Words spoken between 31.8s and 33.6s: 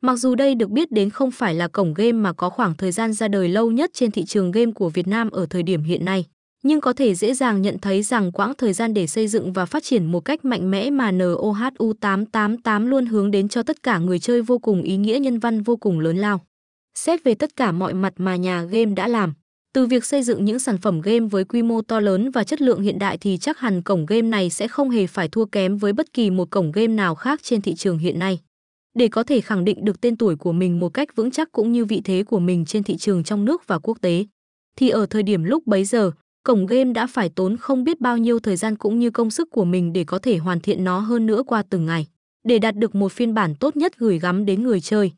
vị thế của mình trên thị trường trong